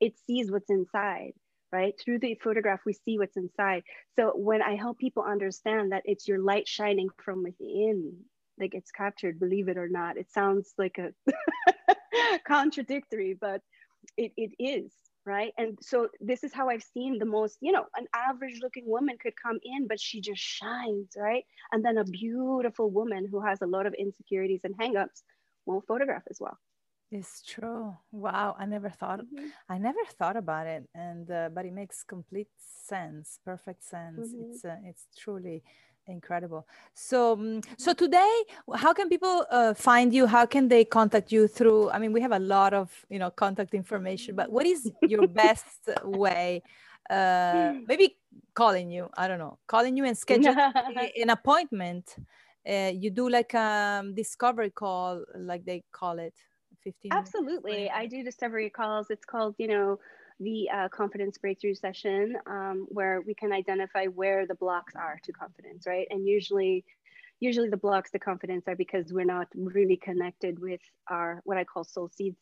It 0.00 0.14
sees 0.26 0.50
what's 0.50 0.68
inside, 0.68 1.32
right? 1.70 1.94
Through 2.02 2.18
the 2.18 2.34
photograph, 2.42 2.80
we 2.84 2.92
see 2.92 3.16
what's 3.16 3.36
inside. 3.36 3.84
So 4.16 4.32
when 4.34 4.60
I 4.60 4.74
help 4.74 4.98
people 4.98 5.22
understand 5.22 5.92
that 5.92 6.02
it's 6.04 6.26
your 6.26 6.40
light 6.40 6.66
shining 6.66 7.08
from 7.24 7.44
within 7.44 8.12
that 8.58 8.72
gets 8.72 8.90
captured, 8.90 9.38
believe 9.38 9.68
it 9.68 9.78
or 9.78 9.88
not, 9.88 10.16
it 10.16 10.32
sounds 10.32 10.74
like 10.78 10.98
a 10.98 11.12
contradictory, 12.46 13.38
but 13.40 13.62
it, 14.16 14.32
it 14.36 14.50
is 14.58 14.92
right 15.24 15.52
and 15.56 15.78
so 15.80 16.08
this 16.20 16.42
is 16.42 16.52
how 16.52 16.68
i've 16.68 16.82
seen 16.82 17.16
the 17.18 17.24
most 17.24 17.56
you 17.60 17.70
know 17.70 17.84
an 17.96 18.06
average 18.12 18.58
looking 18.60 18.82
woman 18.88 19.16
could 19.22 19.34
come 19.40 19.58
in 19.62 19.86
but 19.86 20.00
she 20.00 20.20
just 20.20 20.40
shines 20.40 21.12
right 21.16 21.44
and 21.70 21.84
then 21.84 21.98
a 21.98 22.04
beautiful 22.04 22.90
woman 22.90 23.28
who 23.30 23.40
has 23.40 23.62
a 23.62 23.66
lot 23.66 23.86
of 23.86 23.94
insecurities 23.94 24.62
and 24.64 24.76
hangups 24.76 25.22
won't 25.66 25.86
photograph 25.86 26.22
as 26.30 26.38
well. 26.40 26.58
It's 27.10 27.42
true. 27.42 27.94
Wow 28.10 28.56
i 28.58 28.64
never 28.64 28.88
thought 28.88 29.20
mm-hmm. 29.20 29.48
i 29.68 29.76
never 29.76 30.04
thought 30.18 30.36
about 30.36 30.66
it 30.66 30.88
and 30.94 31.30
uh, 31.30 31.50
but 31.54 31.66
it 31.66 31.74
makes 31.74 32.02
complete 32.02 32.48
sense 32.58 33.38
perfect 33.44 33.84
sense. 33.84 34.28
Mm-hmm. 34.28 34.52
it's 34.52 34.64
uh, 34.64 34.76
it's 34.84 35.06
truly 35.18 35.62
incredible. 36.06 36.66
So 36.94 37.32
um, 37.32 37.60
so 37.76 37.92
today 37.92 38.34
how 38.74 38.92
can 38.92 39.08
people 39.08 39.46
uh, 39.50 39.74
find 39.74 40.12
you? 40.12 40.26
How 40.26 40.46
can 40.46 40.68
they 40.68 40.84
contact 40.84 41.30
you 41.32 41.46
through 41.48 41.90
i 41.90 41.98
mean 41.98 42.12
we 42.12 42.20
have 42.20 42.32
a 42.32 42.38
lot 42.38 42.72
of 42.74 42.88
you 43.08 43.18
know 43.18 43.30
contact 43.30 43.74
information 43.74 44.34
but 44.34 44.50
what 44.50 44.66
is 44.66 44.90
your 45.02 45.26
best 45.42 45.80
way 46.04 46.62
uh, 47.10 47.74
maybe 47.86 48.16
calling 48.54 48.90
you 48.90 49.08
i 49.16 49.28
don't 49.28 49.38
know 49.38 49.58
calling 49.66 49.96
you 49.96 50.04
and 50.04 50.16
schedule 50.16 50.54
an 51.22 51.30
appointment 51.30 52.16
uh, 52.68 52.92
you 52.94 53.10
do 53.10 53.28
like 53.28 53.54
a 53.54 53.98
um, 54.00 54.14
discovery 54.14 54.70
call 54.70 55.24
like 55.34 55.64
they 55.64 55.82
call 55.92 56.18
it 56.18 56.34
15 56.82 57.12
absolutely 57.12 57.90
i 57.90 58.06
do 58.06 58.22
discovery 58.22 58.70
calls 58.70 59.10
it's 59.10 59.24
called 59.24 59.54
you 59.58 59.68
know 59.68 59.98
the 60.42 60.68
uh, 60.70 60.88
confidence 60.88 61.38
breakthrough 61.38 61.74
session 61.74 62.36
um, 62.46 62.86
where 62.88 63.20
we 63.26 63.34
can 63.34 63.52
identify 63.52 64.06
where 64.06 64.46
the 64.46 64.54
blocks 64.54 64.94
are 64.94 65.18
to 65.24 65.32
confidence, 65.32 65.86
right? 65.86 66.06
And 66.10 66.26
usually, 66.26 66.84
usually 67.40 67.68
the 67.68 67.76
blocks 67.76 68.10
to 68.12 68.18
confidence 68.18 68.64
are 68.66 68.76
because 68.76 69.12
we're 69.12 69.24
not 69.24 69.48
really 69.54 69.96
connected 69.96 70.58
with 70.58 70.80
our 71.08 71.40
what 71.44 71.58
I 71.58 71.64
call 71.64 71.84
soul 71.84 72.10
seeds, 72.14 72.38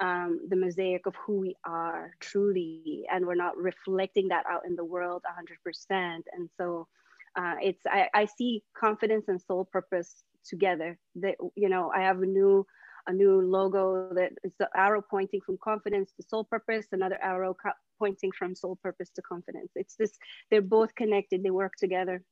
um, 0.00 0.40
the 0.48 0.56
mosaic 0.56 1.06
of 1.06 1.14
who 1.16 1.38
we 1.38 1.56
are 1.64 2.10
truly, 2.20 3.04
and 3.12 3.26
we're 3.26 3.34
not 3.34 3.56
reflecting 3.56 4.28
that 4.28 4.44
out 4.50 4.66
in 4.66 4.76
the 4.76 4.84
world 4.84 5.22
100%. 5.24 6.22
And 6.32 6.48
so, 6.56 6.88
uh, 7.36 7.54
it's 7.60 7.82
I, 7.86 8.08
I 8.14 8.24
see 8.26 8.62
confidence 8.76 9.26
and 9.28 9.40
soul 9.40 9.64
purpose 9.64 10.24
together. 10.44 10.98
That 11.16 11.36
you 11.54 11.68
know, 11.68 11.92
I 11.94 12.02
have 12.02 12.22
a 12.22 12.26
new 12.26 12.66
a 13.06 13.12
new 13.12 13.40
logo 13.40 14.08
that 14.14 14.32
is 14.42 14.52
the 14.58 14.68
arrow 14.74 15.02
pointing 15.02 15.40
from 15.40 15.58
confidence 15.62 16.12
to 16.16 16.22
soul 16.22 16.44
purpose, 16.44 16.86
another 16.92 17.18
arrow 17.22 17.54
pointing 17.98 18.32
from 18.32 18.54
soul 18.54 18.78
purpose 18.82 19.10
to 19.10 19.22
confidence. 19.22 19.70
It's 19.74 19.94
this, 19.94 20.18
they're 20.50 20.62
both 20.62 20.94
connected, 20.94 21.42
they 21.42 21.50
work 21.50 21.74
together. 21.78 22.22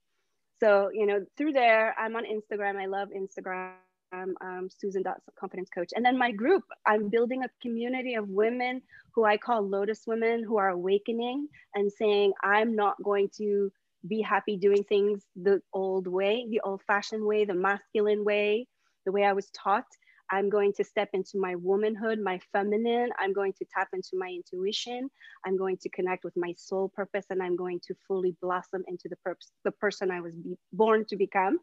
So, 0.61 0.91
you 0.93 1.07
know, 1.07 1.25
through 1.37 1.53
there, 1.53 1.95
I'm 1.99 2.17
on 2.17 2.25
Instagram. 2.25 2.77
I 2.77 2.87
love 2.87 3.09
Instagram. 3.17 3.75
Um, 4.13 4.69
Susan 4.71 5.03
Confidence 5.37 5.69
Coach. 5.71 5.91
And 5.97 6.05
then 6.05 6.17
my 6.17 6.31
group, 6.31 6.63
I'm 6.87 7.09
building 7.09 7.43
a 7.43 7.49
community 7.61 8.15
of 8.15 8.29
women 8.29 8.81
who 9.13 9.25
I 9.25 9.37
call 9.37 9.69
Lotus 9.69 10.03
women 10.07 10.45
who 10.45 10.57
are 10.57 10.69
awakening 10.69 11.49
and 11.75 11.91
saying, 11.91 12.33
I'm 12.41 12.77
not 12.77 12.95
going 13.03 13.29
to 13.39 13.73
be 14.07 14.21
happy 14.21 14.57
doing 14.57 14.85
things 14.85 15.23
the 15.37 15.61
old 15.73 16.07
way, 16.07 16.47
the 16.51 16.61
old 16.61 16.83
fashioned 16.87 17.25
way, 17.25 17.45
the 17.45 17.55
masculine 17.55 18.25
way, 18.25 18.67
the 19.07 19.13
way 19.13 19.25
I 19.25 19.33
was 19.33 19.51
taught. 19.51 19.87
I'm 20.31 20.49
going 20.49 20.73
to 20.75 20.85
step 20.85 21.11
into 21.13 21.39
my 21.39 21.55
womanhood, 21.55 22.19
my 22.19 22.41
feminine. 22.53 23.11
I'm 23.19 23.33
going 23.33 23.53
to 23.59 23.65
tap 23.75 23.89
into 23.93 24.11
my 24.15 24.29
intuition. 24.29 25.11
I'm 25.45 25.57
going 25.57 25.77
to 25.83 25.89
connect 25.91 26.25
with 26.25 26.35
my 26.37 26.55
soul 26.57 26.91
purpose, 26.95 27.27
and 27.31 27.43
I'm 27.43 27.57
going 27.57 27.81
to 27.87 27.95
fully 28.09 28.35
blossom 28.41 28.83
into 28.89 29.09
the, 29.09 29.17
purpose, 29.17 29.51
the 29.65 29.71
person 29.73 30.11
I 30.11 30.21
was 30.21 30.35
be- 30.35 30.57
born 30.73 31.05
to 31.07 31.17
become. 31.17 31.59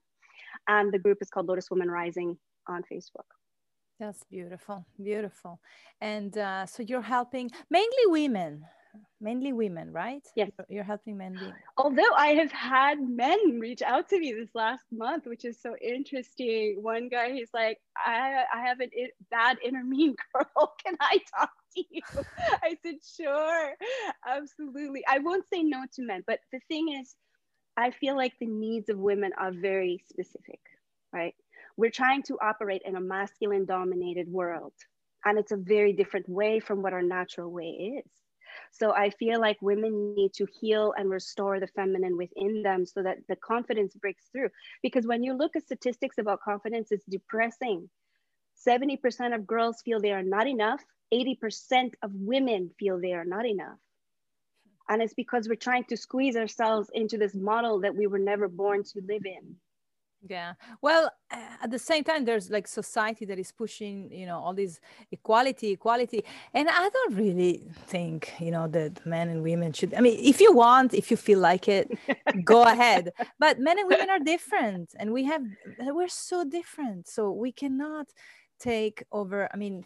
And 0.68 0.92
the 0.92 1.00
group 1.00 1.18
is 1.22 1.30
called 1.30 1.48
Lotus 1.48 1.72
Woman 1.72 1.90
Rising 1.90 2.38
on 2.68 2.84
Facebook. 2.92 3.26
That's 4.00 4.24
beautiful, 4.24 4.86
beautiful. 5.02 5.60
And 6.00 6.38
uh, 6.38 6.66
so 6.66 6.84
you're 6.84 7.02
helping 7.02 7.52
mainly 7.70 8.06
women 8.08 8.66
mainly 9.20 9.54
women, 9.54 9.92
right? 9.92 10.26
Yes. 10.36 10.52
You're 10.70 10.84
helping 10.84 11.18
men. 11.18 11.38
Although 11.78 12.14
I 12.18 12.30
have 12.30 12.52
had 12.52 13.00
men 13.02 13.60
reach 13.60 13.82
out 13.82 14.10
to 14.10 14.20
me 14.20 14.34
this 14.34 14.50
last 14.56 14.84
month, 14.92 15.26
which 15.26 15.46
is 15.46 15.62
so 15.62 15.76
interesting. 15.82 16.78
One 16.82 17.10
guy, 17.10 17.32
he's 17.32 17.50
like, 17.54 17.80
I, 17.98 18.44
I 18.54 18.62
have 18.68 18.82
a 18.82 18.90
bad 19.30 19.58
inner 19.64 19.84
mean 19.84 20.16
girl. 20.34 20.74
Can 20.86 20.96
I 21.00 21.20
talk 21.38 21.52
to 21.76 21.84
you? 21.90 22.02
I 22.64 22.78
said, 22.84 22.96
sure, 23.18 23.74
absolutely. 24.28 25.04
I 25.08 25.20
won't 25.20 25.46
say 25.54 25.64
no 25.64 25.84
to 25.96 26.02
men, 26.02 26.24
but 26.26 26.40
the 26.52 26.60
thing 26.68 26.98
is, 27.00 27.16
I 27.78 27.92
feel 27.92 28.18
like 28.18 28.34
the 28.40 28.48
needs 28.48 28.90
of 28.90 28.98
women 28.98 29.32
are 29.38 29.52
very 29.52 30.04
specific, 30.10 30.60
right? 31.14 31.36
We're 31.78 31.92
trying 31.92 32.24
to 32.24 32.38
operate 32.42 32.82
in 32.86 32.96
a 32.96 33.02
masculine 33.02 33.66
dominated 33.66 34.28
world. 34.28 34.74
And 35.24 35.38
it's 35.38 35.52
a 35.52 35.58
very 35.58 35.94
different 35.94 36.28
way 36.28 36.60
from 36.60 36.82
what 36.82 36.94
our 36.94 37.04
natural 37.04 37.52
way 37.52 38.02
is 38.04 38.21
so 38.72 38.94
I 38.94 39.10
feel 39.10 39.40
like 39.40 39.62
women 39.62 40.16
need 40.16 40.34
to 40.36 40.48
heal 40.60 40.94
and 40.98 41.10
restore 41.10 41.60
the 41.60 41.68
feminine 41.68 42.18
within 42.18 42.64
them 42.64 42.86
so 42.86 43.04
that 43.04 43.18
the 43.28 43.36
confidence 43.36 43.94
breaks 43.96 44.26
through. 44.32 44.50
Because 44.82 45.06
when 45.06 45.24
you 45.24 45.34
look 45.34 45.56
at 45.56 45.64
statistics 45.64 46.18
about 46.18 46.42
confidence, 46.42 46.92
it's 46.92 47.06
depressing. 47.06 47.90
70% 48.66 49.36
of 49.36 49.46
girls 49.46 49.82
feel 49.84 50.00
they 50.00 50.12
are 50.12 50.24
not 50.24 50.48
enough, 50.48 50.84
80% 51.14 51.94
of 52.02 52.12
women 52.14 52.72
feel 52.80 53.00
they 53.00 53.14
are 53.14 53.26
not 53.26 53.46
enough. 53.46 53.78
And 54.88 55.02
it's 55.02 55.14
because 55.14 55.48
we're 55.48 55.56
trying 55.56 55.86
to 55.86 55.98
squeeze 55.98 56.36
ourselves 56.36 56.90
into 56.94 57.18
this 57.18 57.36
model 57.36 57.82
that 57.82 57.96
we 57.96 58.08
were 58.08 58.20
never 58.20 58.48
born 58.48 58.84
to 58.84 59.02
live 59.06 59.26
in 59.26 59.56
yeah. 60.28 60.54
Well 60.82 61.12
uh, 61.32 61.64
at 61.64 61.72
the 61.72 61.80
same 61.80 62.04
time 62.04 62.26
there's 62.26 62.50
like 62.50 62.68
society 62.68 63.26
that 63.26 63.40
is 63.40 63.52
pushing 63.52 64.12
you 64.12 64.26
know 64.26 64.40
all 64.40 64.54
these 64.54 64.80
equality 65.12 65.72
equality. 65.72 66.24
And 66.54 66.70
i 66.70 66.90
don't 66.90 67.16
really 67.16 67.64
think 67.88 68.34
you 68.40 68.52
know 68.52 68.68
that 68.68 69.04
men 69.06 69.30
and 69.30 69.42
women 69.44 69.74
should 69.74 69.94
i 69.96 70.02
mean 70.02 70.20
if 70.20 70.40
you 70.40 70.54
want 70.54 70.94
if 70.94 71.10
you 71.10 71.18
feel 71.18 71.40
like 71.40 71.68
it 71.68 71.92
go 72.44 72.64
ahead. 72.64 73.12
But 73.40 73.60
men 73.60 73.80
and 73.80 73.88
women 73.88 74.10
are 74.10 74.20
different 74.20 74.94
and 75.00 75.12
we 75.12 75.24
have 75.26 75.44
we're 75.80 76.08
so 76.08 76.44
different. 76.44 77.08
So 77.08 77.32
we 77.32 77.52
cannot 77.52 78.08
take 78.60 79.04
over 79.12 79.50
i 79.52 79.58
mean 79.58 79.84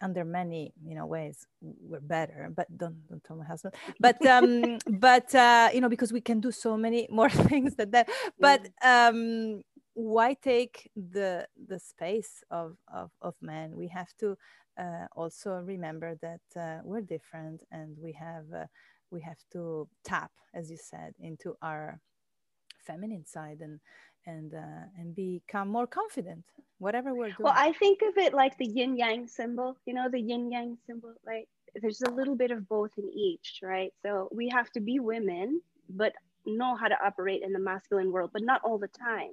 under 0.00 0.24
many 0.24 0.72
you 0.84 0.94
know 0.94 1.06
ways 1.06 1.46
we're 1.60 2.00
better 2.00 2.50
but 2.54 2.66
don't 2.76 3.06
don't 3.08 3.22
tell 3.24 3.36
my 3.36 3.44
husband. 3.44 3.74
But 4.00 4.24
um 4.26 4.78
but 4.86 5.34
uh 5.34 5.70
you 5.74 5.80
know 5.80 5.88
because 5.88 6.12
we 6.12 6.20
can 6.20 6.40
do 6.40 6.50
so 6.52 6.76
many 6.76 7.08
more 7.20 7.30
things 7.30 7.74
than 7.76 7.90
that. 7.92 8.08
But 8.38 8.68
um 8.84 9.62
why 9.94 10.34
take 10.34 10.90
the 10.96 11.46
the 11.68 11.78
space 11.78 12.42
of 12.50 12.76
of, 12.92 13.10
of 13.20 13.34
men? 13.42 13.76
We 13.76 13.88
have 13.88 14.12
to 14.20 14.36
uh, 14.78 15.06
also 15.14 15.60
remember 15.64 16.16
that 16.22 16.60
uh, 16.60 16.80
we're 16.84 17.02
different 17.02 17.60
and 17.70 17.96
we 17.98 18.12
have 18.12 18.44
uh, 18.54 18.66
we 19.10 19.20
have 19.20 19.38
to 19.52 19.88
tap 20.04 20.30
as 20.54 20.70
you 20.70 20.78
said 20.78 21.12
into 21.20 21.56
our 21.62 22.00
feminine 22.86 23.26
side 23.26 23.58
and 23.60 23.80
and 24.26 24.54
uh, 24.54 24.86
and 24.98 25.14
become 25.14 25.68
more 25.68 25.86
confident 25.86 26.44
whatever 26.80 27.14
we're 27.14 27.26
doing. 27.26 27.36
Well 27.40 27.54
i 27.56 27.72
think 27.72 28.00
of 28.02 28.16
it 28.16 28.34
like 28.34 28.56
the 28.58 28.66
yin 28.66 28.96
yang 28.96 29.28
symbol 29.28 29.76
you 29.86 29.94
know 29.94 30.08
the 30.10 30.20
yin 30.20 30.50
yang 30.50 30.76
symbol 30.86 31.14
like 31.26 31.48
there's 31.80 32.02
a 32.02 32.10
little 32.10 32.36
bit 32.36 32.50
of 32.50 32.68
both 32.68 32.90
in 32.96 33.08
each 33.10 33.60
right? 33.62 33.92
So 34.02 34.28
we 34.32 34.48
have 34.48 34.70
to 34.72 34.80
be 34.80 34.98
women 34.98 35.60
but 35.88 36.12
know 36.46 36.74
how 36.74 36.88
to 36.88 36.96
operate 37.04 37.42
in 37.44 37.52
the 37.52 37.60
masculine 37.60 38.10
world 38.10 38.30
but 38.32 38.42
not 38.42 38.60
all 38.64 38.78
the 38.78 38.88
time. 38.88 39.32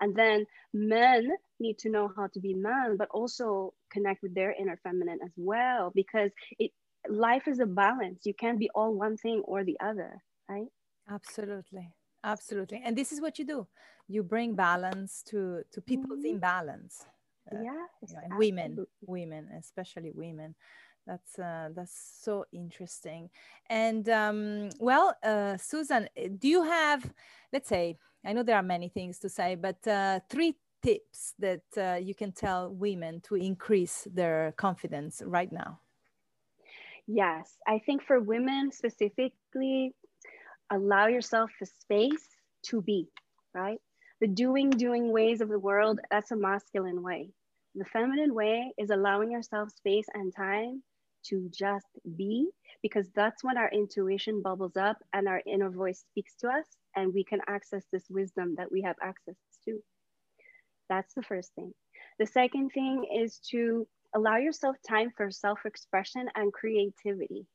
And 0.00 0.14
then 0.14 0.46
men 0.72 1.28
need 1.60 1.78
to 1.80 1.90
know 1.90 2.10
how 2.16 2.28
to 2.32 2.40
be 2.40 2.54
men 2.54 2.96
but 2.96 3.08
also 3.10 3.74
connect 3.90 4.22
with 4.22 4.34
their 4.34 4.52
inner 4.52 4.78
feminine 4.82 5.18
as 5.24 5.32
well 5.36 5.92
because 5.94 6.30
it 6.58 6.70
life 7.08 7.48
is 7.48 7.60
a 7.60 7.66
balance. 7.66 8.24
You 8.24 8.34
can't 8.34 8.58
be 8.58 8.70
all 8.74 8.94
one 8.94 9.16
thing 9.16 9.42
or 9.44 9.64
the 9.64 9.78
other 9.80 10.22
right? 10.48 10.68
Absolutely 11.10 11.92
absolutely. 12.24 12.82
And 12.84 12.96
this 12.96 13.12
is 13.12 13.20
what 13.20 13.38
you 13.38 13.44
do. 13.44 13.66
You 14.08 14.22
bring 14.22 14.54
balance 14.54 15.22
to 15.28 15.62
to 15.70 15.80
people's 15.80 16.20
mm-hmm. 16.20 16.34
imbalance 16.34 17.04
uh, 17.52 17.60
yeah 17.62 17.86
you 18.06 18.14
know, 18.14 18.36
women 18.36 18.86
women 19.06 19.48
especially 19.58 20.10
women. 20.14 20.54
That's 21.06 21.38
uh, 21.38 21.70
that's 21.74 22.20
so 22.22 22.44
interesting. 22.52 23.30
And 23.70 24.08
um, 24.08 24.70
well 24.78 25.14
uh, 25.22 25.56
susan 25.56 26.08
eh, 26.16 26.28
do 26.38 26.48
you 26.48 26.62
have 26.62 27.10
let's 27.52 27.68
say 27.68 27.96
i 28.24 28.32
know 28.32 28.42
there 28.42 28.56
are 28.56 28.62
many 28.62 28.88
things 28.88 29.18
to 29.20 29.28
say 29.28 29.54
but 29.54 29.86
uh, 29.86 30.20
three 30.28 30.56
tips 30.82 31.34
that 31.38 31.64
uh, 31.76 31.98
you 32.00 32.14
can 32.14 32.32
tell 32.32 32.72
women 32.72 33.20
to 33.20 33.34
increase 33.34 34.06
their 34.14 34.52
confidence 34.56 35.22
right 35.24 35.50
now? 35.50 35.80
Yes 37.06 37.56
i 37.66 37.78
think 37.78 38.02
for 38.02 38.20
women 38.20 38.70
specifically 38.70 39.94
allow 40.70 41.06
yourself 41.06 41.50
the 41.60 41.66
space 41.66 42.28
to 42.66 42.82
be, 42.82 43.08
right? 43.54 43.78
The 44.20 44.28
doing, 44.28 44.70
doing 44.70 45.12
ways 45.12 45.40
of 45.40 45.48
the 45.48 45.58
world, 45.58 46.00
that's 46.10 46.30
a 46.30 46.36
masculine 46.36 47.02
way. 47.02 47.30
The 47.74 47.84
feminine 47.84 48.34
way 48.34 48.72
is 48.78 48.90
allowing 48.90 49.30
yourself 49.30 49.70
space 49.70 50.06
and 50.14 50.34
time 50.34 50.82
to 51.26 51.50
just 51.52 51.86
be, 52.16 52.48
because 52.82 53.08
that's 53.14 53.44
when 53.44 53.56
our 53.56 53.70
intuition 53.70 54.42
bubbles 54.42 54.76
up 54.76 54.98
and 55.12 55.28
our 55.28 55.42
inner 55.46 55.70
voice 55.70 56.04
speaks 56.10 56.34
to 56.40 56.48
us, 56.48 56.64
and 56.96 57.14
we 57.14 57.24
can 57.24 57.40
access 57.46 57.84
this 57.92 58.04
wisdom 58.10 58.54
that 58.56 58.72
we 58.72 58.82
have 58.82 58.96
access 59.02 59.36
to. 59.64 59.78
That's 60.88 61.14
the 61.14 61.22
first 61.22 61.52
thing. 61.54 61.72
The 62.18 62.26
second 62.26 62.70
thing 62.70 63.04
is 63.14 63.38
to 63.50 63.86
allow 64.14 64.36
yourself 64.36 64.76
time 64.88 65.12
for 65.16 65.30
self-expression 65.30 66.28
and 66.34 66.52
creativity 66.52 67.46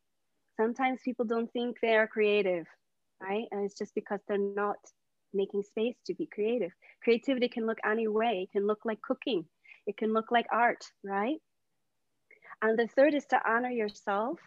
sometimes 0.55 1.01
people 1.03 1.25
don't 1.25 1.51
think 1.51 1.77
they 1.81 1.95
are 1.95 2.07
creative 2.07 2.67
right? 3.23 3.45
And 3.51 3.65
it's 3.65 3.77
just 3.77 3.95
because 3.95 4.19
they're 4.27 4.37
not 4.37 4.77
making 5.33 5.63
space 5.63 5.95
to 6.05 6.13
be 6.13 6.27
creative. 6.27 6.71
Creativity 7.03 7.49
can 7.49 7.65
look 7.65 7.79
any 7.89 8.07
way. 8.07 8.47
It 8.47 8.51
can 8.51 8.67
look 8.67 8.79
like 8.85 9.01
cooking. 9.01 9.45
It 9.87 9.97
can 9.97 10.13
look 10.13 10.31
like 10.31 10.47
art 10.51 10.85
right? 11.03 11.37
And 12.61 12.79
the 12.79 12.87
third 12.87 13.13
is 13.13 13.25
to 13.27 13.39
honor 13.45 13.69
yourself 13.69 14.39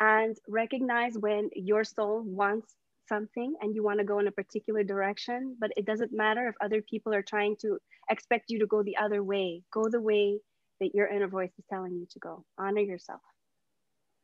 and 0.00 0.36
recognize 0.48 1.16
when 1.18 1.50
your 1.54 1.84
soul 1.84 2.22
wants 2.24 2.74
something 3.08 3.54
and 3.60 3.74
you 3.74 3.82
want 3.84 3.98
to 3.98 4.04
go 4.04 4.18
in 4.20 4.28
a 4.28 4.32
particular 4.32 4.84
direction 4.84 5.56
but 5.60 5.70
it 5.76 5.84
doesn't 5.84 6.12
matter 6.12 6.48
if 6.48 6.54
other 6.62 6.80
people 6.82 7.12
are 7.12 7.22
trying 7.22 7.56
to 7.60 7.78
expect 8.08 8.44
you 8.48 8.60
to 8.60 8.66
go 8.66 8.82
the 8.82 8.96
other 8.96 9.22
way. 9.22 9.62
Go 9.72 9.88
the 9.88 10.00
way 10.00 10.38
that 10.80 10.94
your 10.94 11.06
inner 11.08 11.28
voice 11.28 11.52
is 11.58 11.64
telling 11.68 11.94
you 11.94 12.06
to 12.10 12.18
go. 12.18 12.44
Honor 12.58 12.80
yourself. 12.80 13.20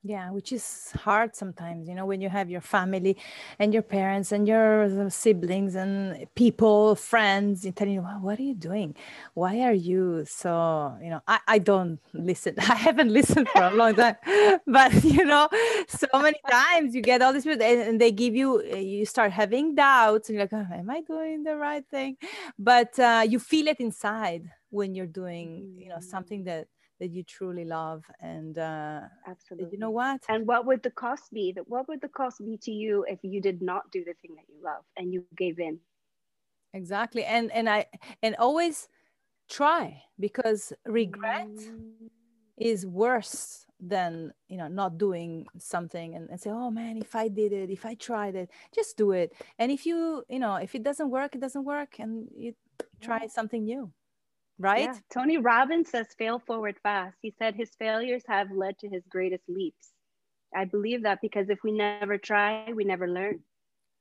Yeah, 0.02 0.30
which 0.30 0.52
is 0.52 0.92
hard 0.94 1.34
sometimes, 1.34 1.88
you 1.88 1.94
know, 1.96 2.06
when 2.06 2.20
you 2.20 2.28
have 2.28 2.48
your 2.48 2.60
family 2.60 3.16
and 3.58 3.74
your 3.74 3.82
parents 3.82 4.30
and 4.30 4.46
your 4.46 5.10
siblings 5.10 5.74
and 5.74 6.28
people, 6.36 6.94
friends, 6.94 7.66
telling 7.74 7.94
you, 7.94 8.02
what 8.02 8.38
are 8.38 8.42
you 8.42 8.54
doing? 8.54 8.94
Why 9.34 9.62
are 9.62 9.72
you 9.72 10.24
so, 10.24 10.96
you 11.02 11.10
know, 11.10 11.22
I, 11.26 11.40
I 11.48 11.58
don't 11.58 11.98
listen. 12.14 12.54
I 12.58 12.76
haven't 12.76 13.12
listened 13.12 13.48
for 13.48 13.62
a 13.64 13.74
long 13.74 13.96
time, 13.96 14.14
but, 14.66 15.02
you 15.02 15.24
know, 15.24 15.48
so 15.88 16.06
many 16.14 16.38
times 16.48 16.94
you 16.94 17.02
get 17.02 17.20
all 17.20 17.32
this, 17.32 17.44
and, 17.44 17.60
and 17.60 18.00
they 18.00 18.12
give 18.12 18.36
you, 18.36 18.62
you 18.62 19.04
start 19.06 19.32
having 19.32 19.74
doubts 19.74 20.28
and 20.28 20.36
you're 20.36 20.44
like, 20.44 20.52
oh, 20.52 20.72
am 20.72 20.88
I 20.88 21.00
doing 21.00 21.42
the 21.42 21.56
right 21.56 21.84
thing? 21.90 22.16
But 22.60 22.96
uh, 23.00 23.24
you 23.28 23.40
feel 23.40 23.66
it 23.66 23.80
inside 23.80 24.48
when 24.70 24.94
you're 24.94 25.06
doing 25.06 25.74
you 25.78 25.88
know 25.88 26.00
something 26.00 26.42
mm. 26.42 26.46
that 26.46 26.66
that 27.00 27.08
you 27.10 27.22
truly 27.22 27.64
love 27.64 28.04
and 28.20 28.58
uh 28.58 29.00
absolutely 29.26 29.70
you 29.72 29.78
know 29.78 29.90
what? 29.90 30.22
And 30.28 30.46
what 30.46 30.66
would 30.66 30.82
the 30.82 30.90
cost 30.90 31.32
be? 31.32 31.52
That 31.52 31.68
what 31.68 31.88
would 31.88 32.00
the 32.00 32.08
cost 32.08 32.44
be 32.44 32.56
to 32.62 32.72
you 32.72 33.04
if 33.08 33.18
you 33.22 33.40
did 33.40 33.62
not 33.62 33.90
do 33.92 34.04
the 34.04 34.14
thing 34.14 34.34
that 34.36 34.46
you 34.48 34.62
love 34.62 34.84
and 34.96 35.12
you 35.12 35.24
gave 35.36 35.58
in? 35.58 35.78
Exactly 36.72 37.24
and 37.24 37.50
and 37.52 37.68
i 37.68 37.86
and 38.22 38.36
always 38.36 38.88
try 39.48 40.02
because 40.18 40.72
regret 40.84 41.48
mm. 41.48 42.08
is 42.56 42.86
worse 42.86 43.66
than 43.78 44.32
you 44.48 44.56
know 44.56 44.68
not 44.68 44.96
doing 44.98 45.46
something 45.58 46.14
and, 46.14 46.30
and 46.30 46.40
say 46.40 46.50
oh 46.50 46.70
man 46.70 46.96
if 46.96 47.14
i 47.14 47.28
did 47.28 47.52
it 47.52 47.70
if 47.70 47.84
i 47.84 47.94
tried 47.94 48.34
it 48.34 48.50
just 48.74 48.96
do 48.96 49.12
it. 49.12 49.32
And 49.58 49.70
if 49.70 49.86
you 49.86 50.24
you 50.28 50.38
know 50.38 50.56
if 50.56 50.74
it 50.74 50.82
doesn't 50.82 51.10
work 51.10 51.34
it 51.34 51.40
doesn't 51.40 51.64
work 51.64 51.98
and 51.98 52.28
you 52.36 52.54
try 53.00 53.26
something 53.26 53.64
new 53.64 53.92
right? 54.58 54.90
Yeah. 54.92 54.98
Tony 55.12 55.38
Robbins 55.38 55.90
says 55.90 56.06
fail 56.18 56.38
forward 56.38 56.76
fast. 56.82 57.16
He 57.22 57.34
said 57.38 57.54
his 57.54 57.70
failures 57.78 58.22
have 58.28 58.50
led 58.50 58.78
to 58.78 58.88
his 58.88 59.02
greatest 59.08 59.44
leaps. 59.48 59.90
I 60.54 60.64
believe 60.64 61.02
that 61.02 61.20
because 61.20 61.50
if 61.50 61.58
we 61.62 61.72
never 61.72 62.18
try, 62.18 62.72
we 62.72 62.84
never 62.84 63.08
learn. 63.08 63.40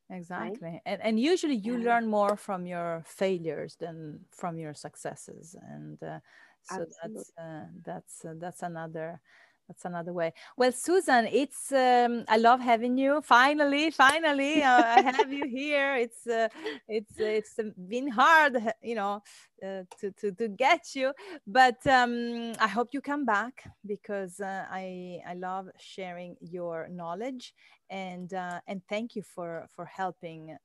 Exactly. 0.09 0.69
Right? 0.69 0.81
And, 0.85 1.01
and 1.01 1.19
usually 1.19 1.55
you 1.55 1.77
yeah. 1.77 1.85
learn 1.85 2.07
more 2.07 2.37
from 2.37 2.65
your 2.65 3.03
failures 3.05 3.75
than 3.79 4.19
from 4.31 4.57
your 4.59 4.73
successes. 4.73 5.55
And 5.69 6.01
uh, 6.03 6.19
so 6.61 6.85
Absolutely. 6.85 7.13
that's, 7.15 7.31
uh, 7.37 7.65
that's, 7.83 8.25
uh, 8.25 8.33
that's 8.37 8.61
another 8.61 9.19
that's 9.67 9.85
another 9.85 10.13
way. 10.13 10.33
Well 10.57 10.71
susan 10.71 11.27
it's 11.31 11.71
um, 11.71 12.23
i 12.27 12.37
love 12.37 12.59
having 12.59 12.97
you. 12.97 13.21
Finally 13.21 13.91
finally 13.91 14.63
uh, 14.63 14.83
i 14.83 15.01
have 15.01 15.31
you 15.31 15.47
here. 15.47 15.95
It's 15.95 16.27
uh, 16.27 16.49
it's 16.87 17.19
uh, 17.19 17.25
it's 17.25 17.59
been 17.87 18.07
hard 18.07 18.57
you 18.81 18.95
know 18.95 19.21
uh, 19.63 19.83
to, 19.99 20.11
to 20.19 20.31
to 20.31 20.47
get 20.47 20.95
you. 20.95 21.13
But 21.47 21.85
um, 21.87 22.53
i 22.59 22.67
hope 22.67 22.89
you 22.93 23.01
come 23.01 23.25
back 23.25 23.63
because 23.85 24.39
uh, 24.39 24.65
i 24.71 25.19
i 25.27 25.33
love 25.33 25.67
sharing 25.77 26.35
your 26.41 26.87
knowledge. 26.89 27.53
And 27.89 28.33
uh, 28.33 28.59
and 28.67 28.81
thank 28.89 29.15
you 29.15 29.23
for 29.23 29.67
for 29.75 29.85
helping 29.85 30.55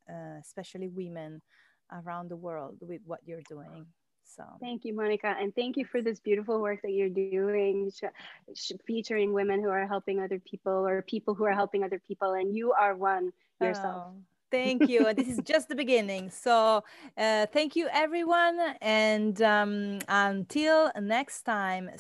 especially 0.41 0.89
women 0.89 1.43
around 1.93 2.29
the 2.29 2.37
world 2.37 2.77
with 2.81 3.01
what 3.05 3.21
you're 3.25 3.43
doing 3.49 3.87
so 4.37 4.45
thank 4.61 4.85
you, 4.85 4.95
Monica. 4.95 5.35
And 5.39 5.55
thank 5.55 5.77
you 5.77 5.85
for 5.85 6.03
this 6.03 6.21
beautiful 6.21 6.61
work 6.61 6.83
that 6.83 6.93
you're 6.93 7.09
doing, 7.09 7.91
featuring 8.87 9.33
women 9.33 9.61
who 9.61 9.69
are 9.69 9.87
helping 9.87 10.21
other 10.21 10.39
people 10.39 10.87
or 10.87 11.03
people 11.03 11.35
who 11.35 11.45
are 11.45 11.53
helping 11.53 11.83
other 11.83 12.01
people. 12.07 12.33
And 12.33 12.55
you 12.55 12.73
are 12.73 12.95
one 12.95 13.33
yourself. 13.61 14.07
Oh, 14.09 14.13
thank 14.51 14.89
you. 14.89 15.07
and 15.07 15.19
this 15.19 15.29
is 15.29 15.41
just 15.45 15.69
the 15.69 15.75
beginning. 15.75 16.31
So 16.31 16.85
uh, 17.17 17.47
thank 17.47 17.77
you, 17.77 17.89
everyone. 17.93 18.59
And 18.81 19.41
um, 19.43 19.99
until 20.09 20.91
next 21.01 21.43
time, 21.43 21.91